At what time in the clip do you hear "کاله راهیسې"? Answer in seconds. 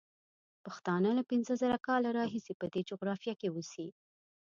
1.87-2.53